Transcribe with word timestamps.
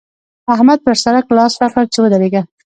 احمد 0.53 0.79
پر 0.85 0.95
سړک 1.03 1.25
لاس 1.37 1.53
راکړ 1.61 1.83
چې 1.93 1.97
ودرېږه! 2.01 2.41